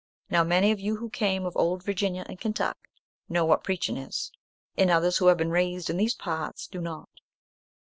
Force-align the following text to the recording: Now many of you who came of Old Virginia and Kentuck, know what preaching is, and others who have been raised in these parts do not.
Now 0.31 0.43
many 0.43 0.71
of 0.71 0.79
you 0.79 0.95
who 0.95 1.11
came 1.11 1.45
of 1.45 1.55
Old 1.55 1.83
Virginia 1.83 2.25
and 2.27 2.39
Kentuck, 2.39 2.87
know 3.29 3.45
what 3.45 3.63
preaching 3.63 3.97
is, 3.97 4.31
and 4.75 4.89
others 4.89 5.17
who 5.17 5.27
have 5.27 5.37
been 5.37 5.51
raised 5.51 5.91
in 5.91 5.97
these 5.97 6.15
parts 6.15 6.65
do 6.65 6.81
not. 6.81 7.07